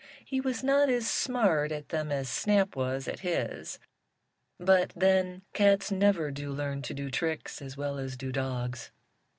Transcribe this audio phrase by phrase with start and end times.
[0.25, 3.77] He was not as smart at them as Snap was at his,
[4.59, 8.89] but then cats never do learn to do tricks as well as do dogs.